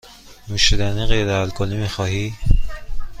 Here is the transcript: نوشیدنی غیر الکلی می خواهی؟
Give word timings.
نوشیدنی 0.49 1.05
غیر 1.05 1.29
الکلی 1.29 1.77
می 1.77 1.87
خواهی؟ 1.89 2.33